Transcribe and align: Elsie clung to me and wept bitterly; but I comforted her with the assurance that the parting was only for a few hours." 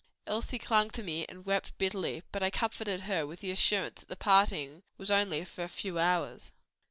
Elsie 0.25 0.57
clung 0.57 0.89
to 0.89 1.03
me 1.03 1.27
and 1.29 1.45
wept 1.45 1.77
bitterly; 1.77 2.23
but 2.31 2.41
I 2.41 2.49
comforted 2.49 3.01
her 3.01 3.27
with 3.27 3.41
the 3.41 3.51
assurance 3.51 3.99
that 3.99 4.09
the 4.09 4.15
parting 4.15 4.81
was 4.97 5.11
only 5.11 5.45
for 5.45 5.63
a 5.63 5.69
few 5.69 5.99
hours." 5.99 6.51